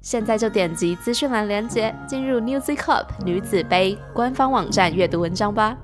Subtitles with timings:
[0.00, 5.76] 现在就点击资讯栏链接，进入 Newzy Cup 女子杯官方网站阅读文章吧。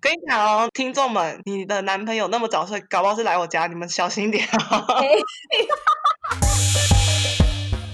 [0.00, 4.86] 跟你讲哦，听众们，你的男朋友那么早睡，搞不好是来我家，你们小心一点哦。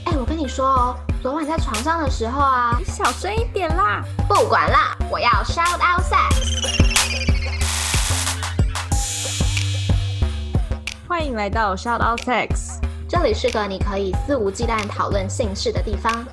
[0.05, 4.05] 哎、我跟你说哦，昨晚在床上的时候啊，你小声一点啦！
[4.29, 7.04] 不管啦，我要 shout out sex。
[11.07, 12.81] 欢迎来到 Shout Out Sex。
[13.07, 16.25] 这里是个你可以肆无忌惮讨论性事的地方。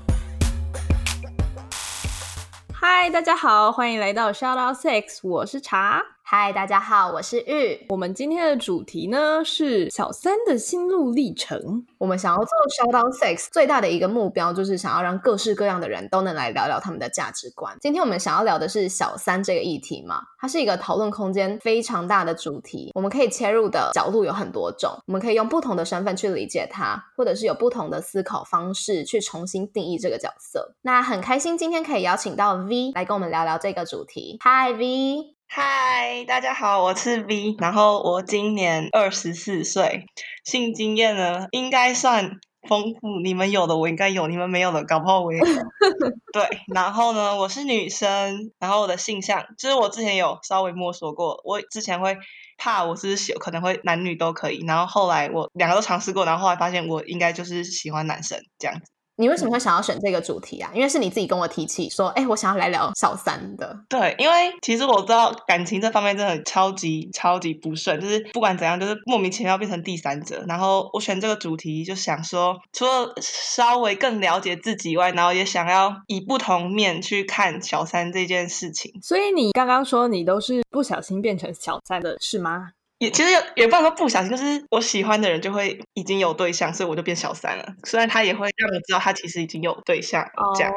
[2.73, 6.01] 嗨，大家好，欢迎来到 Shout Out Sex，我是茶。
[6.33, 7.85] 嗨，大家好，我是玉。
[7.89, 11.85] 我们今天的主题呢是小三的心路历程。
[11.97, 17.75] 我们想要做 shout out sex 最大的一个目标，就是想要让各式各样的人都能来聊聊他们的价值观。
[17.81, 30.75] 今天我们想要聊的是小三这个议题嘛，它是一个讨论空间非常大的主题，我们可以切入的角度有很多种，我们可以用不同的身份去理解它，或者是有不同的思考方式去重新定义这个角色。
[30.83, 34.39] 那很开心今天可以邀请到 V 来跟我们聊聊这个主题。
[34.41, 35.40] Hi V。
[35.53, 40.05] 嗨，大家好，我是 V，然后我今年二十四岁，
[40.45, 45.45] 性经验呢应该算丰富，你们有的我应该有，你们没有的搞不好我也有。
[46.31, 52.17] 对，然后呢，我是女生，然后我的性向就是我之前有稍微摸索过，我之前会
[52.57, 58.89] 怕我是喜可能会男女都可以，然后后来我两个都尝试过，然后后来发现我应该就是喜欢男生这样子。
[59.21, 60.71] 你为什么会想要选这个主题啊？
[60.73, 63.79] 因为是你自己跟我提起说，哎，我想要来聊小三的。
[63.87, 70.43] 对，因为其实我知道感情这方面真的超级超级不顺，就是不管怎样，就是莫名其妙变成第三者。
[70.47, 78.91] 然后我选这个主题，就想说，除了稍微更了解自己以外，然后也想要以不同面去看小三这件事情。
[79.03, 82.69] 所以你刚刚说你都是不小心变成小三的，是吗？
[83.01, 87.65] 也其实也也不能说不小心，就是我喜欢的人就会已经有对象，所以我就变小三了。
[87.83, 90.71] 虽然他也会让我知道他其实已经有对象了，这样。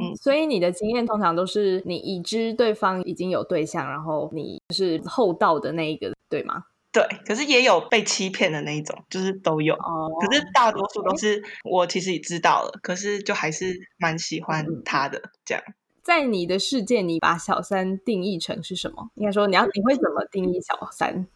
[0.00, 6.64] 嗯，所以你的经验通常都是你已知对方已经有对象，然后你是厚道的那一个，对吗？
[6.92, 9.74] 对，可是也有被欺骗的那一种，就是都有。
[9.74, 15.62] 哦，可是大多数都是我其实也知道了，可是就还是蛮喜欢他的这样。
[16.02, 19.10] 在你的世界，你把小三定义成是什么？
[19.16, 21.26] 应该说你要你会怎么定义小三？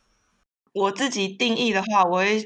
[0.75, 2.45] 我自己定义的话，我会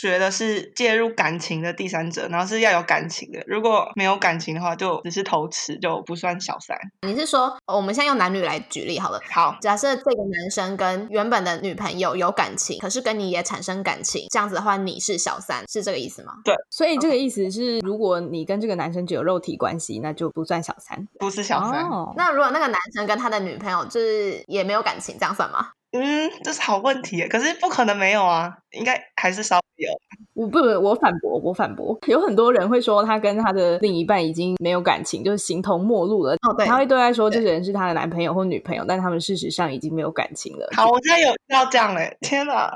[0.00, 3.40] 觉得是介入感情的第三者，然后是要有感情的。
[3.46, 6.76] 如果没有感情的话，就只是偷吃，就不算小三。
[7.06, 9.20] 你是说，我们现在用男女来举例好了。
[9.30, 16.32] 好，假设这个男生跟原本的女朋友有感情，可是跟你也产生感情，这样子的话，你是小三，是这个意思吗？
[16.44, 21.84] 对，所以这个意思是，如果你跟这个男生只有肉体关系，那就不算小三，不是小三。
[21.84, 25.70] 哦，那如果那个男生跟他的女朋友就是也没有感情，这样算吗？
[25.90, 29.90] 嗯，这是好问题，可是不可能没有啊，应该还是稍微有。
[30.34, 31.98] 我不，我反驳，我反驳。
[32.06, 36.34] 有很多人会说他跟他的另一半已经没有感情，就是形同陌路了。
[36.46, 40.68] 哦，对，他会对外说这个人是他的男朋友或女朋友，但他们事实上已经没有感情了。
[40.76, 42.70] 好，我现在有要这样嘞，天哪，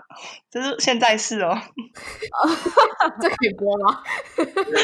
[0.50, 1.54] 就是现在是哦。
[3.20, 4.00] 这可以播吗？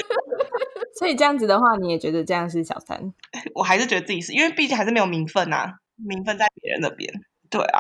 [0.99, 3.15] 所以这样子的话，你也觉得这样是小三？
[3.55, 7.11] 我还是觉得自己是因为毕竟还是没有名分啊，名分在别人那边。
[7.49, 7.79] 对啊。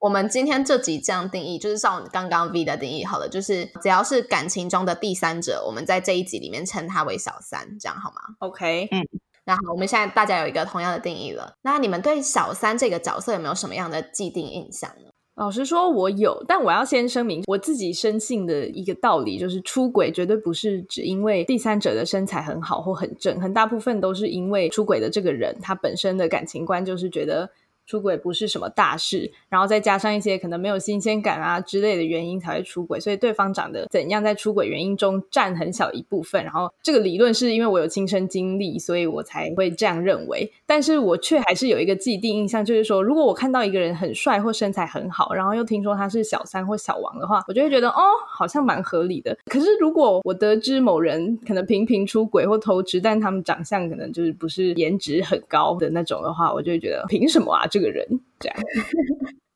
[0.00, 9.04] 我们今天这集这样定义，就是照刚刚 V 的定义好了，就是只要是感情中的第三者，我们在这一集里面称他为小三，这样好吗？OK，嗯。
[9.44, 11.54] 那好，我们现在大家有一个同样的定义了。
[11.62, 15.10] 那你们对小三这个角色有没有什么样的既定印象呢？
[15.34, 27.50] 老实说，我有，但我要先声明，我自己深信的一个道理就是，出轨绝对不是只因为第三者的身材很好或很正，很大部分都是因为出轨的这个人他本身的感情观就是觉得。
[27.88, 36.44] 出轨不是什么大事，然后再加上一些可能没有新鲜感啊之类的原因才会出轨，所以对方长得怎样在出轨原因中占很小一部分。
[36.44, 40.52] 然后这个理论是因为我有亲身经历，所以我才会这样认为。
[40.66, 49.34] 但是我却还是有一个既定印象，就是说，如果我看到一个人很帅或身材很好，然后又听说他是小三或小王的话，我就会觉得哦，好像蛮合理的。
[49.46, 57.66] 可是如果我得知某人可能频频出轨或偷吃，但他们长相可能就是不是颜值很高的那种的话，我就会觉得凭什么啊？
[57.66, 58.04] 这这个人
[58.40, 58.58] 这样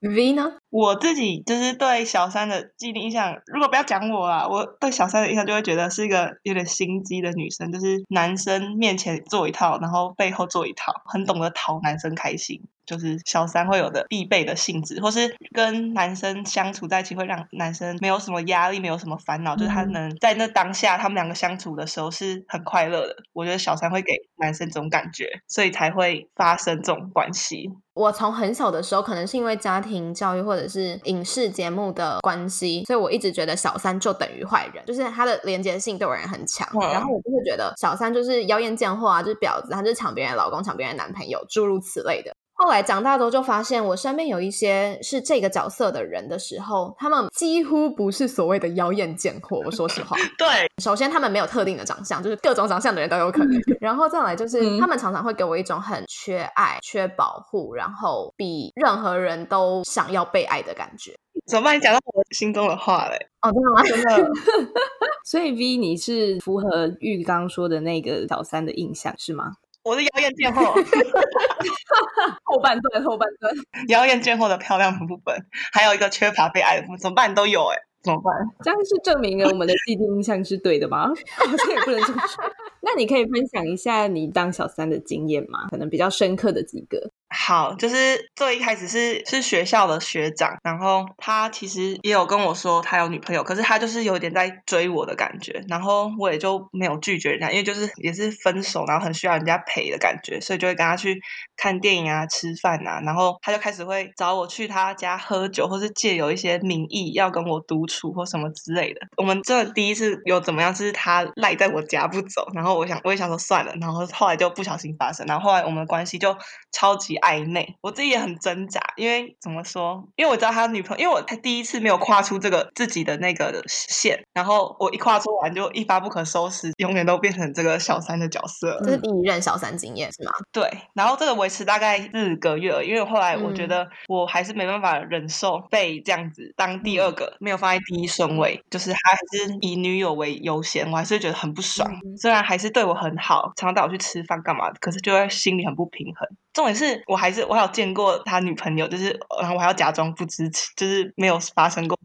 [0.01, 0.62] ，V 呢？
[0.73, 12.63] 我自己就是对小三的既定印象，如果不要讲我啊，我对小三的印象就会觉得是一个有点心机的女生，就是男生面前做一套，然后背后做一套，很懂得讨男生开心。
[12.85, 23.15] 就是小三会有的必备的性质，或是跟男生相处在一起会让男生没有什么压力，没有什么烦恼，就是他能在那当下他们两个相处的时候是很快乐的。
[23.33, 27.71] 我觉得小三会给男生这种感觉，所以才会发生这种关系。
[27.95, 36.67] 我从很小的时候，可能是因为家庭教育或者是影视节目的关系，所以我一直觉得小三就等于坏人，就是他的连接性对我人很强。
[36.81, 42.35] 然后我就会觉得小三就是妖艳贱货啊，就是婊子，他就是抢别人老公、抢别人男朋友，诸如此类的。
[42.63, 49.61] 后来长大之后，就发现我身边有一些是这个角色的人的时候，他们几乎不是所谓的妖艳贱货。
[49.65, 50.47] 我说实话， 对，
[50.81, 53.61] 首先他们没有特定的长相，就是各种长相的人都有可能。
[53.81, 61.13] 然后再来就是，他们常常会给我一种很缺爱、缺保护，然后比任何人都想要被爱的感觉。
[61.47, 61.77] 怎么办？
[61.77, 63.17] 你讲到我心中的话嘞？
[63.41, 63.83] 哦，真的吗？
[63.83, 64.31] 真的。
[65.27, 69.53] 所以 V，你是符合玉刚说的那个小三的印象是吗？
[69.85, 70.63] 我是妖艳贱货，
[72.45, 73.53] 后半段后半段，
[73.89, 75.35] 妖艳贱货的漂亮的部分，
[75.73, 77.35] 还有一个缺乏被爱的部分，怎么办？
[77.35, 78.33] 都有哎，怎么办？
[78.63, 81.09] 这样是证明了我们的既定印象是对的吗？
[81.37, 82.45] 好像也不能这么说。
[82.81, 85.67] 那你可以分享一下你当小三的经验吗？
[85.71, 87.11] 可能比较深刻的几个。
[87.33, 101.19] 好，就是最一开始是是学校的学长，然后他其实也有跟我说他有女朋友，可是他就是有点在追我的感觉，然后我也就没有拒绝人家，因为就是也是分手，然后很需要人家陪的感觉，所以就会跟他去
[101.57, 109.01] 看电影啊、吃饭啊，然后他就开始会找我去他家喝酒，或是借有一些名义要跟我独处或什么之类的。
[109.17, 116.37] 我们这第一次有怎么样，是他赖在我家不走，然后我想我也想说算了，然后后来就不小心发生，然后后来我们的关系就
[116.71, 117.22] 超级。
[117.23, 120.03] 暧昧，我自己也很挣扎，因为怎么说？
[120.17, 128.79] 因为我知道他女朋友，因为我他第一次没有跨出这个自己的那个线，然后我一跨出完就一发不可收拾，永远都变成这个小三的角色。
[128.85, 130.33] 这是第一任小三经验是吗？
[130.53, 141.89] 对，然后这个维持大概四个月，因为后来我觉得我还是没办法忍受被这样子当第二个，没有放在第一顺位，就是他还是以女友为优先，我还是觉得很不爽。
[142.21, 146.29] 虽然还是对我很好，常常带我去吃饭干嘛的，可是就会心里很不平衡。
[146.53, 151.99] 重点是我还是我还有见过他女朋友，就是然后我还要假装不知情，就是没有发生过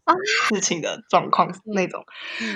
[0.49, 2.03] 事情的状况那种，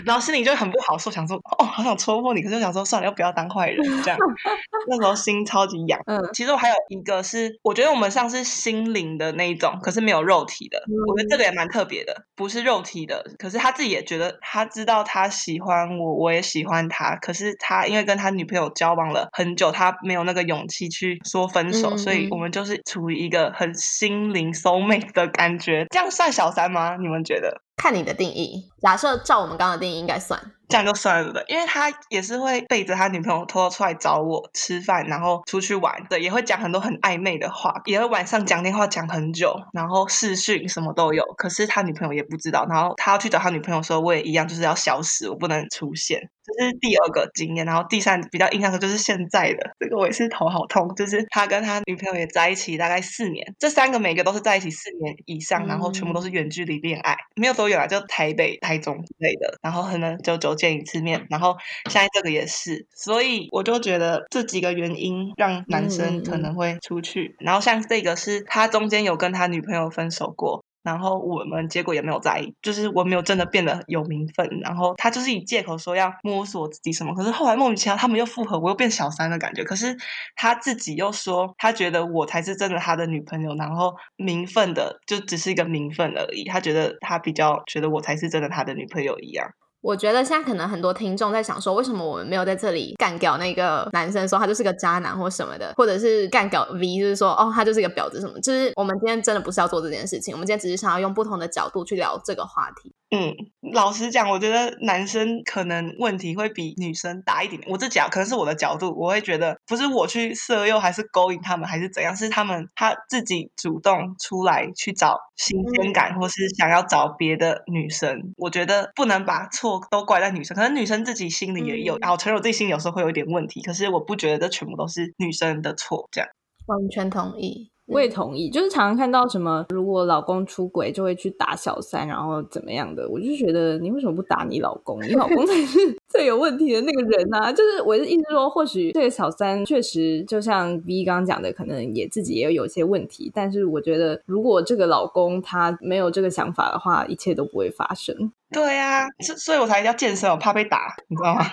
[0.05, 4.17] 然后心里就很不好受，想说哦，好想戳破你，可是想说算了，又不要当坏人这样。
[4.87, 5.99] 那时候心超级痒。
[6.05, 10.81] 嗯，其实我还有一个是，我觉得我们像是心灵的那一种，可是没有肉体的。
[11.07, 21.80] 我觉得这个也蛮特别的，不是肉体的，可是他自己也觉得他知道他喜欢我，我也喜欢他，可是他因为跟他女朋友交往了很久，他没有那个勇气去说分手。
[21.97, 26.97] 所以我们就是处于一个很心灵 soul mate 的感觉，这样算小三吗？
[26.97, 27.61] 你们觉得？
[27.77, 28.69] 看你的定义。
[28.81, 30.39] 假设照我们刚刚的定义，应该算。
[30.71, 41.23] 这样就算了的，因为他也是会背着他女朋友偷偷出来找我吃饭，然后出去玩的，也会讲很多很暧昧的话，也会晚上讲电话讲很久，然后视讯什么都有。
[41.37, 46.29] 可是他女朋友也不知道，然后他要去找他女朋友的时候，我也一样就是要消失，我不能出现。
[46.43, 50.93] 这是第二个经验，然后第三比较印象的就是现在的这个，我也是头好痛。
[50.95, 61.57] 就是他跟他女朋友也在一起大概四年，这三个每个都是在一起四年以上，然后全部都是远距离恋爱，没有多远啊，就台北、台中之类的，然后可能九九见一次面，然后
[61.89, 70.63] 现在这个也是，所以我就觉得这几个原因让男生可能会出去，然后像这个是他中间有跟他女朋友分手过。
[70.83, 74.49] 然后我们结果也没有在意，就是我没有真的变得有名分。
[74.63, 79.63] 然后他就是以借口说要摸索自己什么，可是后来莫名其妙他们又复合，我又变小三的感觉。
[79.63, 79.95] 可是
[80.35, 86.45] 他自己又说他觉得我才是真的他的女朋友，然后名分的就只是一个名分而已。
[86.45, 89.47] 他觉得他比较觉得我才是真的他的女朋友一样。
[89.81, 98.39] 我觉得现在可能很多听众在想说，为什么我们没有在这里干掉那个男生，说他就是个渣男或什么的，或者是干掉 V，就是说哦，他就是个婊子什么？
[98.41, 102.93] 就是我们今天真的不是要做这件事情，我们今天只是想要用不同的角度去聊这个话题。
[103.13, 103.35] 嗯，
[103.73, 107.61] 老实讲，我觉得男生可能问题会比女生大一点。
[107.67, 118.33] 我自己啊，可能是我的角度，我会觉得不是我去色诱还是勾引他们还是怎样，是他们他自己主动出来去找新鲜感，或是想要找别的女生。
[118.37, 126.07] 我觉得不能把错都怪在女生，可能女生自己心里也有，我承认我自己心里有时候会有一点问题，可是我不觉得这全部都是女生的错。
[126.13, 126.29] 这样
[126.67, 127.70] 完全同意。
[127.91, 135.01] 我也同意，就是常常看到什么，如果老公出轨就会去打小三，然后怎么样的，我就觉得你为什么不打你老公？
[135.03, 137.51] 你老公 才是最有问题的那个人啊！
[137.51, 148.31] 就是我的意思说，或许这个小三确实就像 V 刚刚讲的，可能也自己也有些问题，但是我觉得如果这个老公他没有这个想法的话，一切都不会发生。
[148.51, 151.41] 对呀、所所以我才要健身，我怕被打，你知道吗？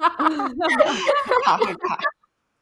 [1.44, 1.98] 怕会怕。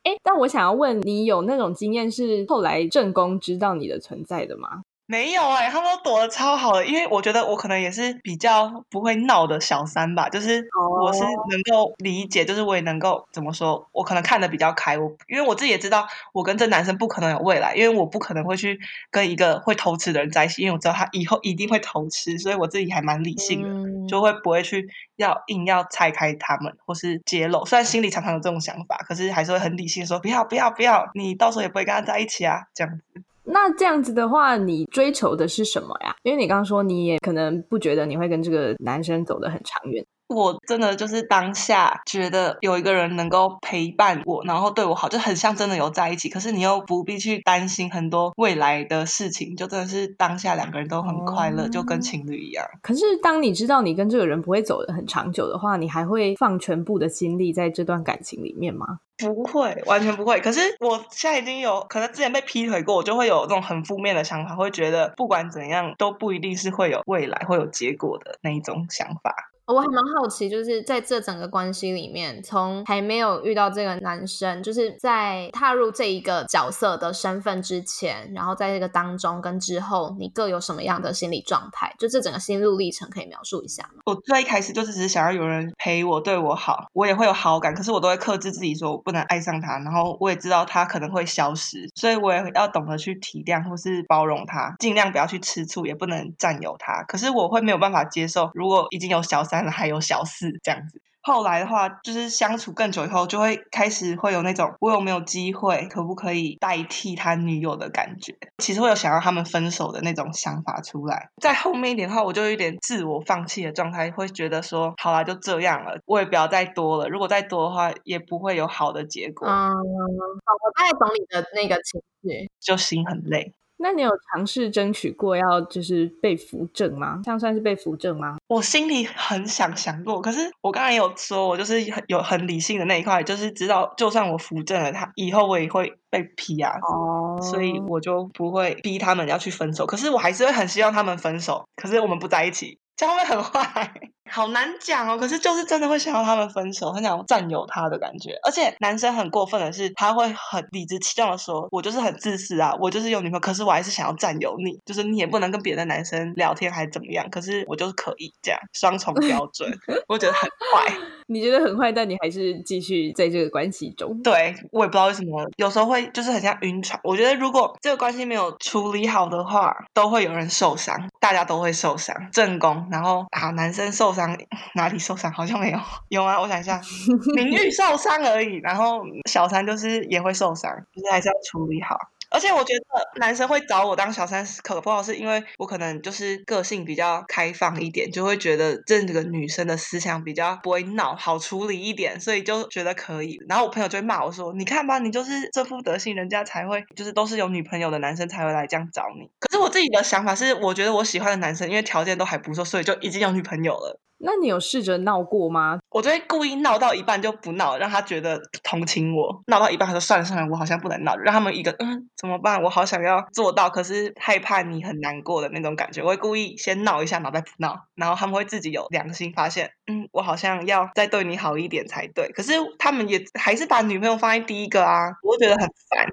[0.08, 4.84] 哎，但我想要问你，有那种经验是后来正宫知道你的存在的吗？
[5.10, 10.62] 没有哎、他们都躲得超好的，因为我觉得我可能也是比较不会闹的小三吧，就是
[11.02, 18.78] 我是能够理解，就是我也能够怎么说，我可能看得比较开，我因为我自己也知道我跟这男生不可能有未来，因为我不可能会去
[19.10, 24.06] 跟一个会偷吃的人在一起，因为我知道他以后一定会偷吃，所以我自己还蛮理性的，嗯。
[24.08, 24.86] 就会不会去
[25.16, 33.22] 要硬要拆开他们或是揭露，虽然心里常常有这种想法，可是还是会很理性地说不要不要不要，你到时候也不会跟他在一起啊，这样子。
[33.50, 36.14] 那这样子的话，你追求的是什么呀？
[36.22, 40.04] 因为你刚刚说你也可能不觉得你会跟这个男生走得很长远。
[40.28, 46.28] 我真的就是当下觉得有一个人能够陪伴我，然后对我好，就很像真的有在一起。
[46.28, 52.64] 可是你又不必去担心很多未来的事情，就真的是当下两个人都很快乐，就跟情侣一样。
[52.82, 58.98] 可是当你知道你跟这个人不会走得很长久的话，你还会放全部的心力在这段感情里面吗？
[59.16, 60.38] 不会，完全不会。
[60.40, 69.34] 可是我现在已经有可能之前被劈腿过，我就会有这种很负面的想法，会觉得不管怎样都不一定是会有未来、会有结果的那一种想法。
[69.68, 81.94] 我还蛮好奇，就是在这整个关系里面，从还没有遇到这个男生，就是在踏入这一个角色的身份之前，然后在这个当中跟之后，你各有什么样的心理状态？
[81.98, 84.00] 就这整个心路历程，可以描述一下吗？
[84.06, 89.78] 我最一开始就是只是想要有人陪我、对我好，我也会有好感，可是我都会克制自己，说我不能爱上他。
[89.80, 97.02] 然后我也知道他可能会消失，所以我也要懂得去体谅或是包容他，尽量不要去吃醋，也不能占有他。
[97.02, 101.00] 可是我会没有办法接受，如果已经有小三了，还有小四这样子。
[101.20, 108.34] 后来的话，就是相处更久以后，就会开始会有那种我有没有机会，可不可以代替他女友的感觉。
[108.58, 111.28] 其实会有想要他们分手的那种想法出来。
[111.42, 117.08] 在后面一点的话，我就有点自我放弃的状态，会觉得说，好啦，就这样了，我也不要再多了。
[117.10, 122.50] 如果再多的话，也不会有好的结果，嗯，好我大概懂你的那个情绪。
[122.58, 123.52] 就心很累。
[123.78, 127.20] 那你有尝试争取过要就是被扶正吗？
[127.24, 128.36] 这样算是被扶正吗？
[128.48, 136.72] 我心里很想想过，可是我刚才有说，我就是很有很理性的那一块，就是知道，就算我扶正了他，以后我也会被批啊。
[136.82, 143.90] 哦所以我就不会逼他们要去分手，可是我还是会很希望他们分手，可是我们不在一起，这样会很坏？
[144.30, 145.16] 好难讲哦。
[145.16, 148.32] 可是就是真的会想要他们分手，很想占有他的感觉。
[148.44, 159.70] 而且男生很过分的是，他会很理直气壮的说：“我就是很自私啊，我就是有女朋友，可是我还是想要占有你，就是你也不能跟别的男生聊天还怎么样，可是我就是可以这样，双重标准，
[160.08, 160.92] 我觉得很坏。”
[161.30, 164.18] 你觉得很坏，但你还是继续在这个关系中。
[164.22, 166.98] 对我也不知道为什么，有时候会就是很像晕船。
[167.04, 172.16] 我觉得如果这个关系没有处理好的话，都会有人受伤，大家都会受伤。
[172.32, 174.36] 正宫，然后啊，男生受伤
[174.74, 175.32] 哪里受伤？
[175.32, 175.78] 好像没有，
[176.08, 176.80] 有啊，我想一下，
[177.36, 178.56] 名誉受伤而已。
[178.56, 181.96] 然后小三就是也会受伤，就是还是要处理好。
[182.30, 182.84] 而且我觉得
[183.20, 193.38] 男生会找我当小三，可不好是因为我可能就是个性比较开放一点，就会觉得这个女生的思想比较不会闹，好处理一点，所以就觉得可以。
[193.48, 204.00] 然后我朋友就会骂我说：“你看吧，你就是这副德性，人家才会就是都是有女朋友的男生才会来这样找你。”可是我自己的想法是，我觉得我喜欢的男生因为条件都还不错，所以就已经有女朋友了。
[204.18, 205.78] 那你有试着闹过吗？
[205.90, 209.42] 我就会故意闹到一半就不闹，让他觉得同情我。
[209.46, 212.62] 闹到一半，他说算了算了，我好像不能闹，让他们一个嗯怎么办？
[212.62, 216.02] 我好想要做到，可是害怕你很难过的那种感觉。
[216.02, 222.28] 我会故意先闹一下，然后再不闹，然后他们会自己有良心发现，嗯，我好像要再对你好一点才对。
[222.32, 226.06] 可是他们也还是把女朋友放在第一个啊，我会觉得很烦。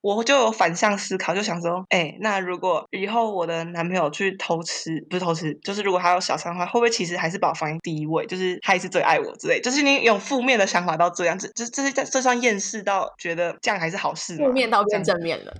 [0.00, 14.46] 我就有反向思考，就想说，哎、那如果以后我的男朋友去偷吃，不是偷吃，就是如果他有小三的话，会不会其实还是把我放在第一位，就是他也是最爱我之类，就是你有负面的想法到这样子，这这是这这算厌世到觉得这样还是好事吗？
[14.46, 15.52] 负面到变正面了。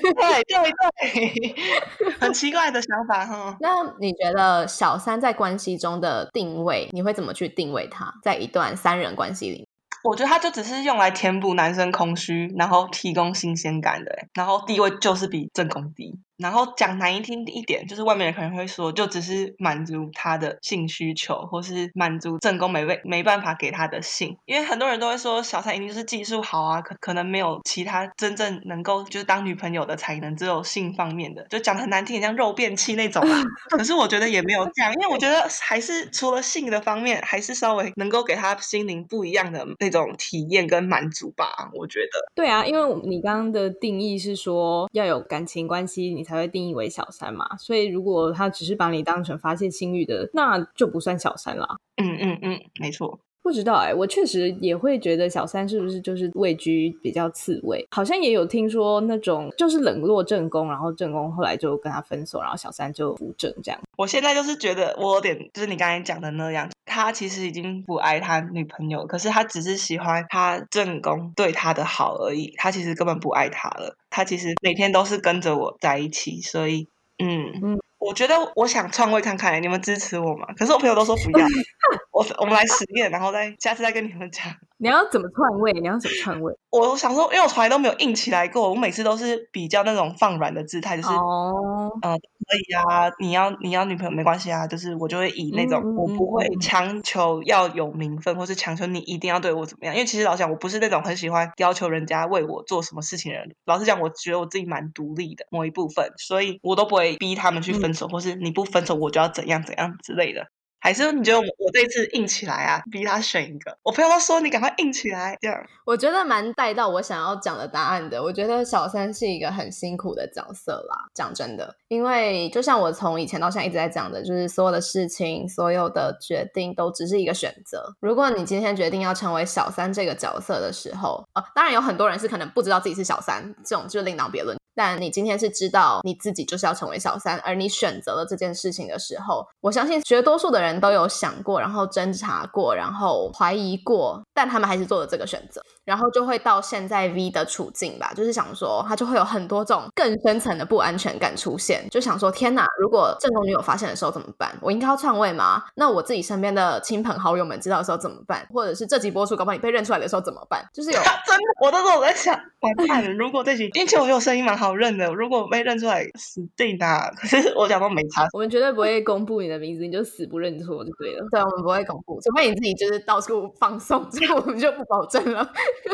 [0.00, 0.72] 对 对
[1.12, 3.56] 对， 很奇怪的想法哈。
[3.60, 3.68] 那
[4.00, 8.12] 你觉得小三在关系中的定位，你会怎么去定位他？
[8.22, 9.66] 在一段三人关系里面，
[10.04, 24.36] 我觉得他就只是用来填补男生空虚，然后提供新鲜感的，然后地位就是比正宫低，然后讲难听一点，就是外面人可能会说，就只是满足他的性需求，或是满足正宫没被没办法给他的性。
[24.44, 33.42] 因为很多人都会说，小三一定就是技术好啊，可可能没有其他真正能够就是当女朋友的才能，只有性方面的，就讲的很难听，像肉便器那种啊。
[33.70, 41.70] 可是我觉得也没有这样，因为我觉得还是除了性的方面，还是稍微能够给他心灵不一样的那种体验跟满足吧。
[41.74, 47.56] 我觉得，对啊，因为你刚刚的定义是说要有感情关系，你才才会定义为小三嘛。
[47.58, 51.76] 所以如果他只是把你当成发泄性欲的，那就不算小三啦。
[51.96, 53.20] 嗯嗯嗯，没错。
[53.42, 57.84] 不知道哎，我确实也会觉得小三是不是就是位居比较次位？
[57.90, 63.80] 好像也有听说那种就是冷落正宫，然后正宫后来就跟他分手，然后小三就扶正这样。
[63.96, 73.96] 我现在就是觉得我有点就是你刚才讲的那样，他其实已经不爱他女朋友，可是他只是喜欢他正宫对他的好而已，他其实根本不爱他了。
[74.08, 76.86] 他其实每天都是跟着我在一起，所以
[77.18, 77.78] 嗯嗯。
[78.04, 80.46] 我觉得我想篡位看看，你们支持我吗？
[80.56, 81.46] 可是我朋友都说不要，
[82.10, 84.52] 我我们来实验，然后再下次再跟你们讲。
[84.82, 85.72] 你要怎么篡位？
[85.74, 86.52] 你要怎么篡位？
[86.70, 99.94] 我想说，因为我从来都没有硬起来过，我每次都是比较那种放软的姿态，就是哦，呃，可以啊，你要你要女朋友没关系啊，就是我就会以那种我不会强求要有名分，或是强求你一定要对我怎么样。
[99.94, 103.54] 因为其实老实讲，我不是那种很喜欢要求人家为我做什么事情的人。
[103.64, 110.48] 老实讲，我觉得我自己蛮独立的某一部分，所以我都不会逼他们去分手，或是你不分手我就要怎样怎样之类的。
[110.82, 113.78] 还是你觉得我我这次硬起来啊，逼他选一个？
[113.84, 118.20] 我朋友都说你赶快硬起来，这样我觉得蛮带到我想要讲的答案的。
[118.20, 127.94] 我觉得小三是一个很辛苦的角色啦，讲真的，因为就像我从以前到现在一直在讲的，就是所有的事情、所有的决定都只是一个选择。
[128.00, 134.56] 如果你今天决定要成为小三这个角色的时候，啊，当然有很多人是可能不知道自己是小三，这种就另当别论。
[134.74, 154.56] 但你今天是知道你自己就是要成为小三，而你选择了这件事情的时候，我相信绝多数的人都有想过，然后侦查过，然后怀疑过，但他们还是做了这个选择，然后就会到现在 V 的处境吧，就是想说他就会有很多种更深层的不安全感出现，就想说天哪，如果正宫女友发现的时候怎么办？
[154.62, 155.64] 我应该要篡位吗？
[155.74, 158.46] 那我自己身边的亲朋好友们知道的时候怎么办？
[158.50, 160.64] 或者是这集播出，搞不好你被认出来的时候怎么办？
[160.72, 160.96] 就是有
[161.26, 164.62] 真的，我都是我在想，完蛋了，如果这集，并且我有声音蛮。
[164.62, 167.10] 好认的，如果被认出来，死定啦！
[167.16, 171.26] 可是我讲都没差，我们绝对不会公布你的名字，你就死不认错就对了。
[171.32, 175.42] 对，我们不会公布，除非你自己就是到处放送，这样我们就不保证了。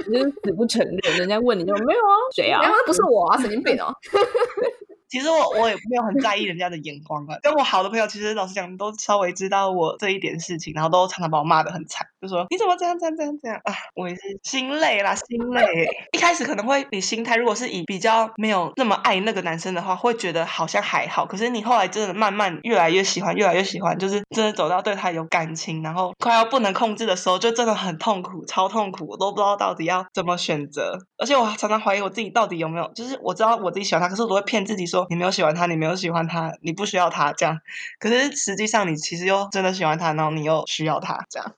[0.09, 2.63] 你就是死不承认，人家问你就没有啊，谁啊？
[2.63, 3.95] 然后不是我啊，神经病哦。
[5.09, 7.39] 其实我我也没有很在意人家的眼光啊。
[7.43, 13.73] 跟我好的朋友，其实老实讲，都稍微知道我这一点事情，然后都常常把我骂的很惨，就说你怎么这样这样这样这样啊！
[13.95, 15.87] 我也是心累啦，心累。
[16.13, 21.25] 一开始可能会你心态，如果是以比较没有那么爱那个男生的话，会觉得好像还好。
[21.25, 30.99] 可是你后来真的慢慢越来越喜欢，越来越喜欢，就是真的走到对他有感情，然后快要不能控制的时候，就真的很痛苦，超痛苦，我都不知道到底要怎么选择。
[31.19, 35.07] 而且我常常怀疑我自己到底有没有，就是我知道我自己喜欢他，可是我都会骗自己说。
[35.11, 37.59] 你没有喜欢他，你没有喜欢他，你不需要他这样。
[38.01, 41.55] 可是实际上，你其实又真的喜欢他，然后你又需要他这样。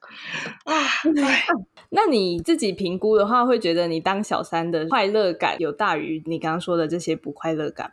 [0.64, 0.74] 啊，
[1.90, 7.92] 那你自己评估的话，会觉得你当小三的快乐感有大于你刚刚说的这些不快乐感？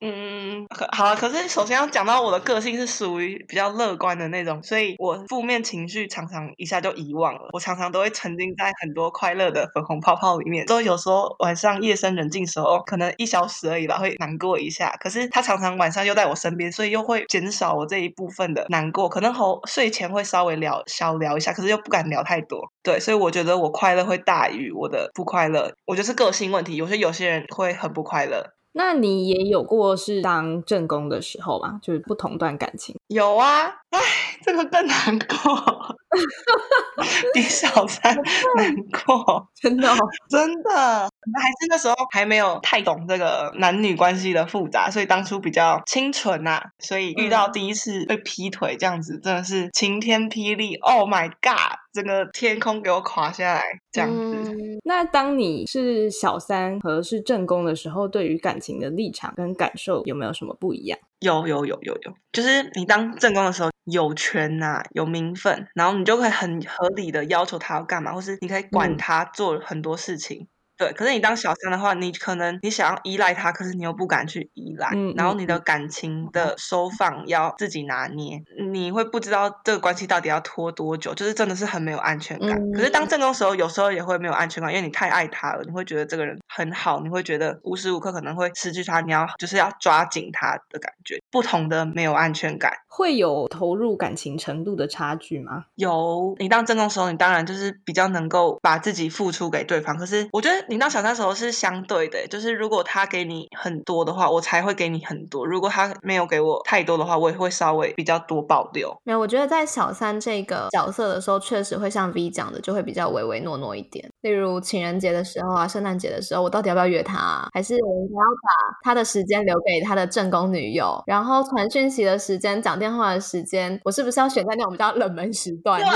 [0.00, 1.16] 嗯，可好了。
[1.16, 7.48] 可是首先要讲到我的个性是属于比较乐观的那种，所以我负面情绪常常一下就遗忘了。
[7.52, 10.64] 我常常都会沉浸在很多快乐的粉红泡泡里面。
[10.66, 14.88] 都有时候晚上夜深人静时候，可能一小时而已吧，会难过一下。
[15.00, 19.08] 可是他常常晚上又在我身边，所以又会减少我这一部分的难过。
[19.08, 22.60] 可能后睡前会稍微聊小聊一下，可是又不敢聊太多。
[22.84, 25.72] 对，所以我觉得我快乐会大于我的不快乐。
[25.86, 26.76] 我觉得是个性问题。
[26.76, 28.57] 有些有些人会很不快乐。
[28.78, 31.80] 那你也有过是当正宫的时候吗？
[31.82, 32.94] 就是不同段感情。
[33.08, 34.00] 有啊，唉，
[34.44, 35.96] 这个更难过，
[37.34, 39.88] 比小三难过，真的
[40.30, 40.70] 真的，
[41.02, 51.78] 还是那时候还没有太懂这个男女关系的复杂，所以当初比较清纯呐，所以遇到第一次被劈腿这样子，真的是晴天霹雳，Oh my God！
[51.98, 54.54] 整个天空给我垮下来，这样子。
[54.84, 60.98] 那当你是小三和是正宫的时候，对于感情的立场跟感受有没有什么不一样？
[61.18, 70.46] 有有有有有，就是你当正宫的时候，有权呐，有名分，然后你就可以很合理的要求他要干嘛，或是你可以管他做很多事情。
[70.78, 82.56] 对，可是你当小三的话，你可能你想要依赖他，可是你又不敢去依赖，嗯然后嗯你的感情的收放要自己拿捏，你会不知道这个关系到底要拖多久，就是真的是很没有安全感。
[82.72, 92.72] 可是当正宫时候，有时候也会没有安全感，因为你太爱他了，你会觉得这个人很好，你会觉得无时无刻可能会失去他，你要就是要抓紧他的感觉，不同的没有安全感。
[92.86, 95.66] 会有投入感情程度的差距吗？
[95.76, 99.96] 有你当正宫时候，你当然就是比较能够把自己付出给对方。
[99.96, 108.92] 可是我觉得你当小三时候是相对的，就是如果他给你很多的话，我才会给你很多；如果他没有给我太多的话，我也会稍微比较多保留。
[109.04, 114.10] 没有，我觉得在小三这个角色的时候，确实会像 V 讲的，就会比较唯唯诺诺一点。
[114.22, 117.48] 例如情人节的时候啊，圣诞节的时候，我到底要不要约他、啊？
[117.54, 121.02] 还是我应该要把他的时间留给他的正宫女友？
[121.06, 125.90] 然后传讯息的时间、讲电话的时间，我是不是要选在那种比较冷门时段，就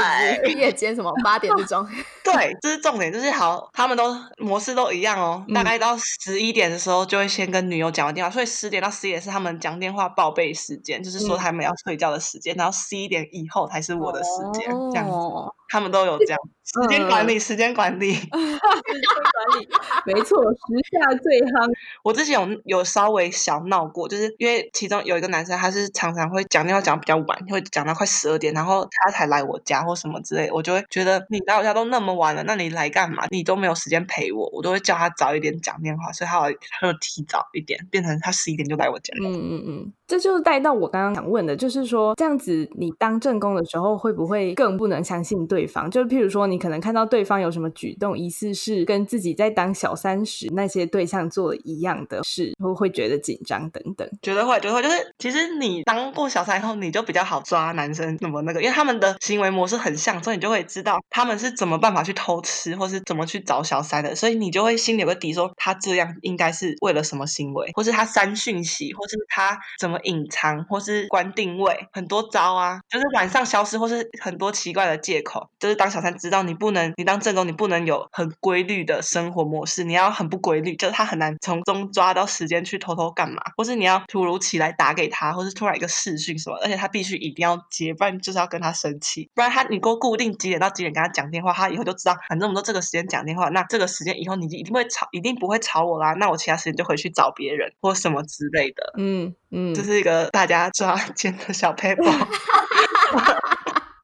[0.48, 1.86] 是夜间什么八点这种？
[2.22, 5.44] 对，这是重点，就是好，他们都模式都一样哦。
[5.52, 15.12] 大概到十一点的时候，就会先跟女友讲完电话，所以十点到十一点是他们讲电话报备时间，就是说他们要睡觉的时间，然后十一点以后才是我的时间，这样子。
[15.12, 16.38] 哦他们都有这样
[16.72, 18.12] 时间管理，时间管理。
[18.22, 19.68] 时间管理，
[20.06, 20.58] 没错，时
[20.90, 21.70] 下最夯。
[22.02, 33.26] 我之前有有稍微小闹过，就是因为其中有一个男生，他是常常会讲电话讲比较晚，会讲到快十二点，然后他才来我家或什么之类，我就会觉得你来我家都那么晚了，那你来干嘛？
[33.30, 39.12] 你都没有时间陪我，我都会叫他早一点讲电话，所以他有他就提早一点，变成他十一点就来我家。
[39.22, 45.90] 嗯嗯嗯，这就是带到我刚刚想问的，就是说这样子，你当正宫的时候，会不会更不能相信对方？
[45.90, 54.08] 就是譬如说，你可能看到对方有什么举动，疑似是跟自己在当小三时那些对象做一样的事，会会觉得紧张等等。
[54.22, 102.10] 觉得会，觉得会，就是其实你当过小三以后，你就比较好抓男生怎么那个，因为他们的行为模式很像，所以你就会知道他们是怎么办法去偷吃，或是怎么去找小三的，所以你就会心里有个底，说他这样应该是为了什么行为，或是他删讯息，或是他怎么隐藏，或是关定位，很多招啊，就是晚上消失，或是很多奇怪的借口，就是当小三知道你不能，你当正宫你不能有很规律的生活模式，你要很不规律，就是他很难从中抓到时间去偷偷干嘛，或是你要突如其来打给他，或是突然一个视讯什么，而且他必须一定要接，不然就是要跟他生气，不然他你给我固定几点到几点跟他讲电话，他以后就知道，反正我们都这个时间讲电话，那这个时间以后你一定会吵，一定不会吵我啦，那我其他时间就回去找别人或什么之类的，嗯嗯，这是一个大家抓 奸的小 paper。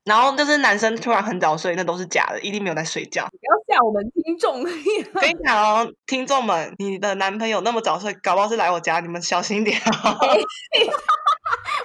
[0.08, 3.26] 然后就是男生突然很早睡，那都是假的，一定没有在睡觉。
[3.26, 4.64] 不要吓我们听众。
[4.64, 10.18] 跟你讲哦，听众们，你的男朋友那么早睡，搞不好是来我家，你们小心点哦。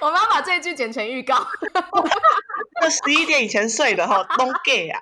[0.00, 1.46] 我们要把这一句剪成预告。
[2.80, 4.98] 那十一点以前睡的哈，都 gay 啊。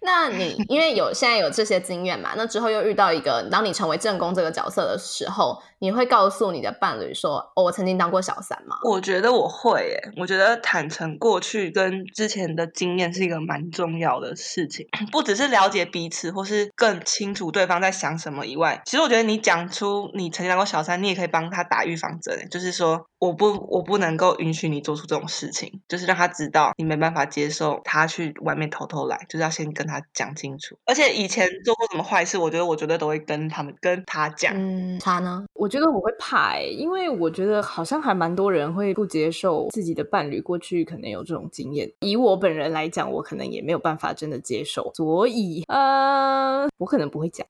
[0.00, 30.76] 那你因为有现在有这些经验嘛，那之后又遇到一个，当你成为正宫这个角色的时候，你会告诉你的伴侣说：“哦，我曾经当过小三吗我觉得我会耶，我觉得坦诚过去跟之前的经验是一个蛮重要的事情， 不只是了解彼此，或是更清楚对方在想什么以外，其实我觉得你讲出你曾经当过小三，你也可以帮他打预防针，就是说我不我不能够允许你做出这种事情，就是让他知道你没办法接受他去外面偷偷来，就是要先跟他讲清楚。
[30.86, 34.52] 而且以前做过什么坏事，我觉得我绝对都会跟他们跟他？”讲。
[34.54, 35.44] 嗯，他呢？
[35.54, 41.92] 我觉得我会怕、欸，因为我觉得好像还蛮多人会不接受自己的伴侣过去可能有这种经验。
[41.98, 47.44] 以我本人来讲，我可能也没有办法真的接受，所以呃，我可能不会讲。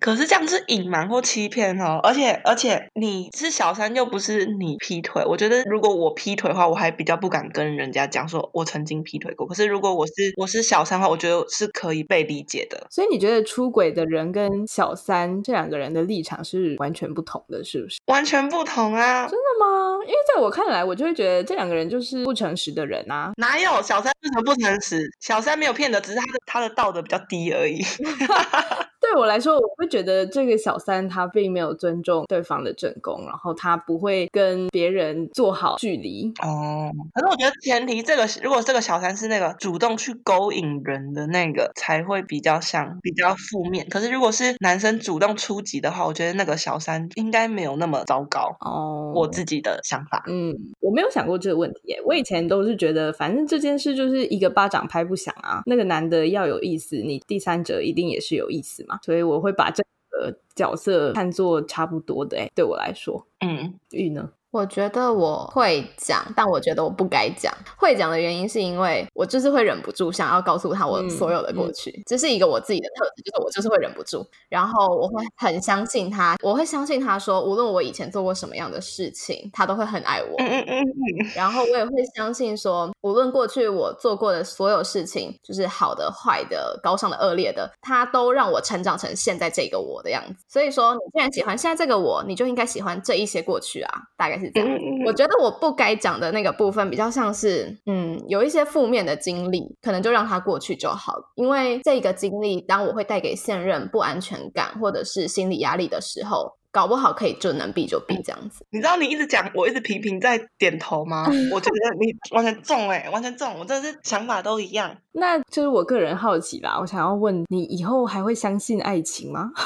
[0.00, 9.46] 可是这样是隐瞒或欺骗哦，而且而且你是小三又不是你劈腿，我觉得如果我劈腿的话，我还比较不敢跟人家讲说我曾经劈腿过。
[9.46, 12.86] 可是如果我是我是小三的话，我觉得是可以被理解的。
[12.90, 17.98] 所以你觉得出轨的人跟小三这两个人的立场是完全不同的，是不是？
[18.06, 19.26] 完全不同啊！
[19.28, 19.98] 真的吗？
[20.06, 23.32] 因为在我看来，我就会觉得这两个人就是不诚实的人啊。
[23.36, 25.10] 哪有小三为什么不诚实？
[25.20, 27.82] 小三没有骗的，只是他的他的道德比较低而已。
[29.06, 36.32] 对我来说，我会觉得这个小三他并没有尊重对方的正宫，然后他不会跟别人做好距离。
[36.42, 43.86] 哦，可是我觉得前提这个如果这个小三是那个主动去勾引人的那个，才会比较像比较负面。
[43.88, 48.56] 可是如果是男生主动出击的话，我觉得那个小三应该没有那么糟糕。
[48.60, 52.02] 哦，我自己的想法，嗯，我没有想过这个问题耶。
[52.04, 55.62] 我以前都是觉得，反正这件事就是一个巴掌拍不响啊。
[55.66, 58.95] 那个男的要有意思，你第三者一定也是有意思嘛。
[59.02, 62.38] 所以我会把这个角色看作差不多的。
[62.38, 64.30] 哎，对我来说，嗯，玉呢？
[64.50, 67.52] 我觉得我会讲，但我觉得我不该讲。
[67.76, 80.34] 会讲的原因是因为我就是会忍不住想要告诉他我所有的过去，这是一个我自己的特质，就是我就是会忍不住，然后我会很相信他，我会相信他说，无论我以前做过什么样的事情，他都会很爱我。
[80.38, 81.30] 嗯嗯嗯嗯。
[81.34, 90.34] 然后我也会相信说，无论过去我做过的所有事情，就是好的、坏的、高尚的、恶劣的，他都让我成长成现在这个我的样子。
[90.48, 94.78] 所以说，你既然喜欢现在这个我，你就应该喜欢这一些过去啊，大概是这样。
[95.04, 101.14] 我觉得我不该讲的那个部分，比较像是，嗯，有一些负面的经历，可能就让它过去就好。
[101.34, 106.52] 因为这个经历，当我会带给现任不安全感或者是心理压力的时候。
[106.76, 108.62] 搞不好可以就能避就避这样子。
[108.68, 111.24] 你知道你一直讲，我一直频频在点头吗？
[111.50, 114.94] 我觉得你完全中哎，完全中，我真的是想法都一样。
[115.12, 119.50] 那就是我个人好奇啦，我想要问你，以后还会相信爱情吗？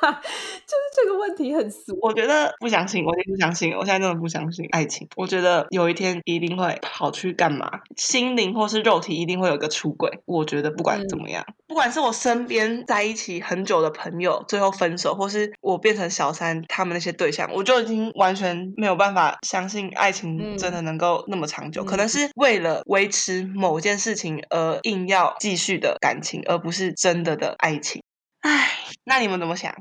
[0.00, 1.98] 就是这个问题很俗。
[2.00, 3.72] 我觉得不相信，我已经不相信。
[3.72, 5.06] 我现在真的不相信爱情。
[5.16, 10.20] 我觉得有一天一定会跑去干嘛，心灵或是肉体一定会有一个出轨。
[10.26, 16.49] 我觉得不管怎么样，不管是我身边在一起很久的朋友最后分手，或是我变成小三。
[16.68, 21.84] 他们那些对象，我就已经完全没有办法相信爱情真的能够那么长久。
[21.84, 28.02] 可能是为了维持某件事情而硬要继续的感情，而不是真的的爱情。
[28.40, 28.70] 唉，
[29.04, 29.74] 那你们怎么想？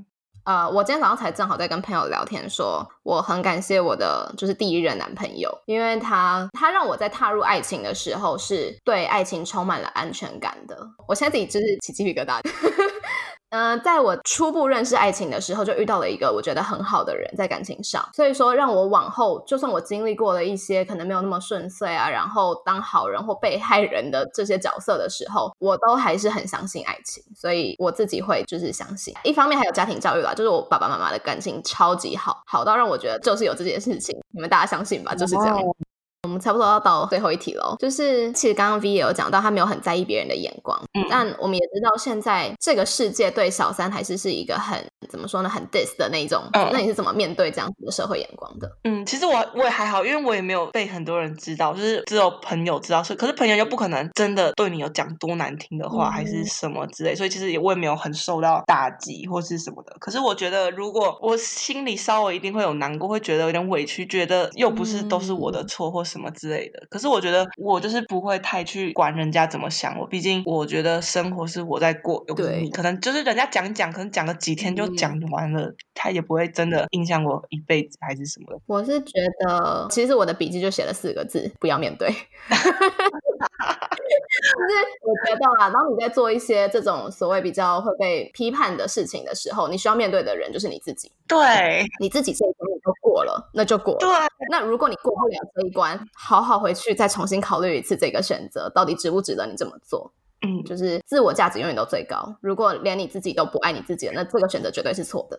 [0.45, 10.75] 呃，我今天早上才正好在跟朋友聊天，说我很感谢我的就是第一任男朋友，因为他他让我在踏入爱情的时候是对爱情充满了安全感的。
[11.07, 12.39] 我现在自己就是起鸡皮疙瘩。
[13.49, 29.13] 嗯，在我初步认识爱情的时候，就遇到了一个我觉得很好的人，在感情上，所以说让我往后，就算我经历过了一些可能没有那么顺遂啊，然后当好人或被害人的这些角色的时候，我都还是很相信爱情，所以我自己会就是相信。
[29.23, 35.59] 一方面还有家庭教育啦，就是我爸爸妈妈的感情超级好，好到让我觉得就是有这件事情，你们大家相信吧，就是这样。
[36.23, 44.77] 我们差不多要到最后一题了，就是其实刚刚 V 也有讲到，他没有很在意别人的眼光，嗯但我们也知道现在这个世界对小三还是是一个很
[45.09, 46.43] 怎么说呢，很 dis 的那一种。
[46.53, 48.69] 嗯那你是怎么面对这样子的社会眼光的？
[48.83, 53.01] 嗯，其实我我也还好，因为我也没有被很多人知道，就是只有朋友知道。
[53.01, 59.95] 是，可是朋友又不可能真的对你有讲多难听的话，还是什么之类，所以其实也我也没有很受到打击或是什么的。
[59.99, 66.03] 可是我觉得，如果我心里稍微一定会有难过，会觉得有点委屈，觉得又不是都是我的错或。
[66.09, 72.71] 什么之类的，可是我觉得我就是不会太去管人家怎么想我，毕竟我觉得生活是我在过，又不是你。
[72.71, 78.61] 可能就是人家讲讲，可能讲了几天就讲完了，他也不会真的影响我一辈子还是什么的。
[78.65, 79.13] 我是觉
[79.45, 82.09] 得，其实我的笔记就写了四个字：不要面对。
[83.69, 91.11] 就是我觉得啊，当你在做一些这种所谓比较会被批判的事情的时候，你需要面对的人就是你自己。
[91.27, 93.95] 对，你自己这一关你都过了，那就过。
[93.99, 94.09] 对，
[94.49, 100.11] 那如果你过不了这一关，好好回去再重新考虑一次这个选择，到底值不值得你这么做？
[100.41, 102.33] 嗯，就是自我价值永远都最高。
[102.41, 105.37] 如果连你自己都不爱你自己，那这个选择绝对是错的。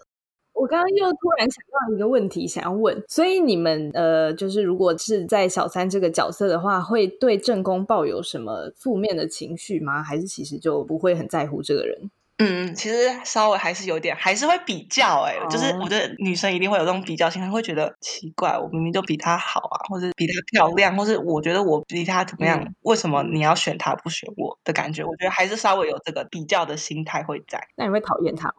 [0.61, 10.03] 我刚刚又突然想到一个问题，想要问，所以你们呃，就是如果是在小三这个角色的话，会对正宫抱有什么负面的情绪吗？
[10.03, 12.11] 还是其实就不会很在乎这个人？
[12.37, 15.23] 嗯，其实稍微还是有点，还是会比较。
[15.23, 25.03] 哎，就是我觉得女生一定会有这种比较心，会觉得奇怪，我明明就比她好啊，或者比她漂亮，或是我觉得我比她怎么样，为什么你要选她不选我的感觉？
[25.05, 27.66] 我觉得还是稍微有这个比较的心态会在。
[27.77, 28.55] 那你会讨厌她吗？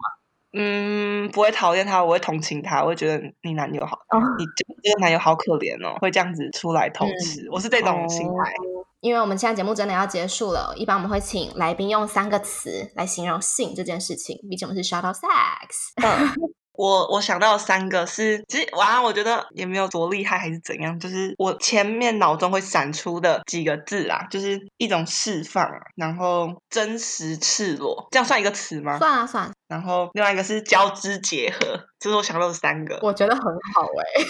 [0.53, 3.97] 嗯，不会讨厌他，我会同情他，我会觉得你男友好，
[4.37, 8.53] 你这个男友好可怜哦，会这样子出来偷吃，我是这种心态。
[8.99, 16.51] 因为我们现在节目真的要结束了，一般我们会请来宾用三个词来形容性这件事情，毕竟我们是 shout out sex。
[16.73, 28.97] 我我想到三个是，其实哇，我觉得也没有多厉害，还是怎样，就是我前面脑中会闪出的几个字啊，就是一种释放，然后真实赤裸，这样算一个词吗？
[28.97, 29.51] 算啊算。
[29.67, 34.23] 然后另外一个是交织结合，这是我想到的三个，我觉得很好哎。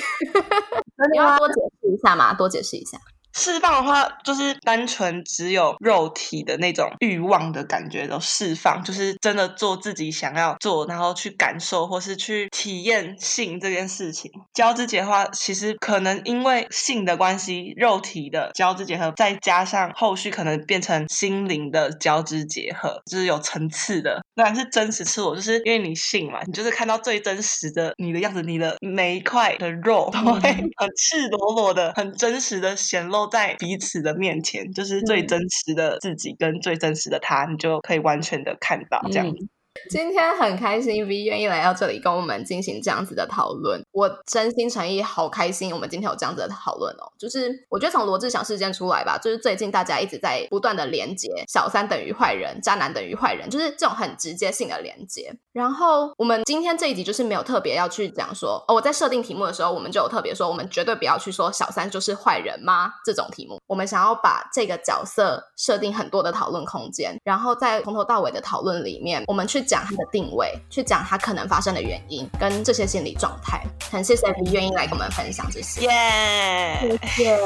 [1.11, 2.33] 你要多解释一下嘛？
[2.33, 2.97] 多解释一下。
[3.33, 14.29] 释放的话，就是单纯只有肉体的那种欲望的感觉都释放，就是真的做自己想要做，然后去感受或是去体验性这件事情。
[14.53, 24.21] 交织结合，其实可能因为性的关系，肉体的交织结合，再加上后续可能变成心灵的交织结合，就是有层次的。
[24.35, 33.20] 当然是真实赤裸，就是因为你性嘛，你就是看到最真实的你的样子，你的每一块的肉都会很赤裸裸的、很真实的显露。
[33.27, 39.47] 在彼此的面前，就是最真实的自己跟最真实的他，你就可以完全的看到这样子。
[39.89, 43.81] 今天很开心，V 愿意来到这里跟我们进行这样子的讨论。
[43.93, 47.11] 我真心诚意好开心，我们今天有这样子的讨论哦。
[47.17, 55.33] 就是我觉得从罗志祥事件出来吧，就是最近大家一直在不断的连接小三等于坏人，渣男等于坏人，就是这种很直接性的连接。
[55.53, 62.91] 然后我们今天这一集就是没有特别要去讲说，哦，我在设定题目的时候，我们就有特别说，我们绝对不要去说小三就是坏人吗？
[63.05, 73.61] 这种题目，我们想要把这个角色设定很多的讨论空间，然后在从头到尾的讨论里面，我们去讲他的定位，去讲他可能发生的原因跟这些心理状态。
[73.91, 75.81] 很谢谢你愿意来跟我们分享这些。
[75.81, 76.99] 耶！
[77.03, 77.37] 谢谢。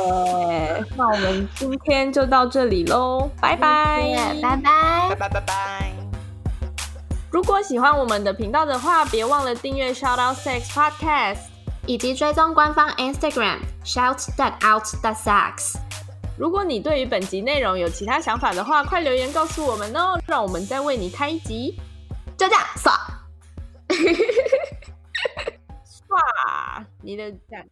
[0.96, 5.16] 那我们今天就到这里喽，拜拜，拜拜拜。
[5.16, 5.92] 拜拜拜。
[7.32, 11.40] 如果喜欢我们的频道的话，别忘了订阅 Shout Out Sex Podcast。
[11.88, 15.76] 以及追踪官方 Instagram shout that out that sex。
[16.36, 21.80] 如果你对于本集内容有其他想法的话，快留言告诉我们哦，让我们再为你开一集。
[22.38, 22.92] 就这样，耍。
[26.10, 27.68] 哇， 你的赞。